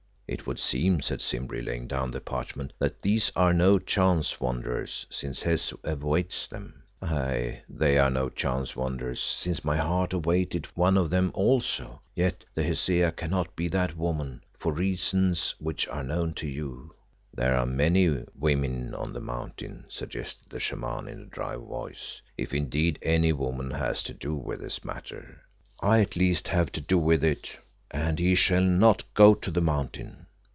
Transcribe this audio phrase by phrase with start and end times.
[0.33, 5.05] "It would seem," said Simbri, laying down the parchment, "that these are no chance wanderers,
[5.09, 10.97] since Hes awaits them." "Aye, they are no chance wanderers, since my heart awaited one
[10.97, 11.99] of them also.
[12.15, 16.95] Yet the Hesea cannot be that woman, for reasons which are known to you."
[17.33, 22.53] "There are many women on the Mountain," suggested the Shaman in a dry voice, "if
[22.53, 25.41] indeed any woman has to do with this matter."
[25.81, 27.57] "I at least have to do with it,
[27.93, 30.25] and he shall not go to the Mountain."